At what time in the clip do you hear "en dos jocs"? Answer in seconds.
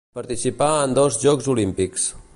0.87-1.53